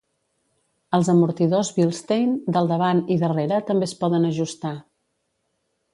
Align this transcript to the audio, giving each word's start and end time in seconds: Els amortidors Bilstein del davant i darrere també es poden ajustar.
Els 0.97 1.11
amortidors 1.13 1.69
Bilstein 1.75 2.33
del 2.57 2.71
davant 2.73 3.05
i 3.17 3.19
darrere 3.25 3.61
també 3.71 3.91
es 3.93 3.97
poden 4.03 4.29
ajustar. 4.31 4.77